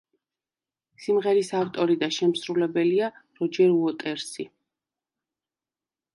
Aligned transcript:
სიმღერის 1.03 1.51
ავტორი 1.59 1.97
და 2.05 2.09
შემსრულებელია 2.15 3.11
როჯერ 3.43 3.75
უოტერსი. 3.77 4.49